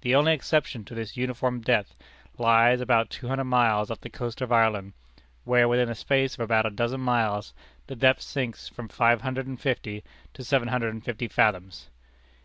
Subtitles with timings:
[0.00, 1.94] The only exception to this uniform depth,
[2.36, 4.92] lies about two hundred miles off the coast of Ireland,
[5.44, 7.54] where within a space of about a dozen miles,
[7.86, 10.02] the depth sinks from five hundred and fifty
[10.34, 11.90] to seventeen hundred and fifty fathoms!